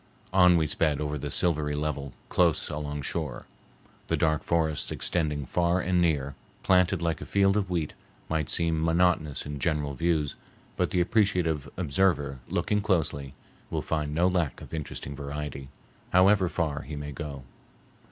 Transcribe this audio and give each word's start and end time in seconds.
On 0.33 0.57
we 0.57 0.65
sped 0.65 0.99
over 0.99 1.19
the 1.19 1.29
silvery 1.29 1.75
level, 1.75 2.13
close 2.27 2.69
alongshore. 2.69 3.45
The 4.07 4.17
dark 4.17 4.41
forests 4.41 4.89
extending 4.91 5.45
far 5.45 5.79
and 5.79 6.01
near, 6.01 6.33
planted 6.63 7.03
like 7.03 7.21
a 7.21 7.25
field 7.27 7.55
of 7.55 7.69
wheat, 7.69 7.93
might 8.27 8.49
seem 8.49 8.83
monotonous 8.83 9.45
in 9.45 9.59
general 9.59 9.93
views, 9.93 10.35
but 10.75 10.89
the 10.89 11.01
appreciative 11.01 11.69
observer, 11.77 12.39
looking 12.49 12.81
closely, 12.81 13.35
will 13.69 13.83
find 13.83 14.11
no 14.15 14.25
lack 14.27 14.59
of 14.59 14.73
interesting 14.73 15.15
variety, 15.15 15.69
however 16.09 16.49
far 16.49 16.81
he 16.81 16.95
may 16.95 17.11
go. 17.11 17.43